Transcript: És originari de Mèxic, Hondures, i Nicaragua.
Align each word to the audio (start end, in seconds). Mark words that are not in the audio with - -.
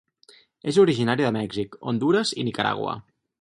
És 0.71 0.79
originari 0.83 1.27
de 1.27 1.31
Mèxic, 1.35 1.77
Hondures, 1.91 2.33
i 2.41 2.47
Nicaragua. 2.49 2.97